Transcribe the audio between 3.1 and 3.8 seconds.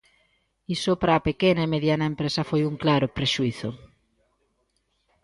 prexuízo.